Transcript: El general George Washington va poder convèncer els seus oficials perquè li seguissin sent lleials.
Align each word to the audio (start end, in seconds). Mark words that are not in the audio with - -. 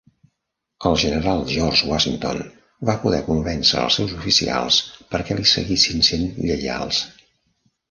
El 0.89 0.95
general 1.01 1.43
George 1.55 1.89
Washington 1.89 2.39
va 2.91 2.97
poder 3.05 3.21
convèncer 3.29 3.83
els 3.83 3.99
seus 4.01 4.17
oficials 4.21 4.81
perquè 5.15 5.39
li 5.43 5.47
seguissin 5.53 6.05
sent 6.11 6.27
lleials. 6.51 7.07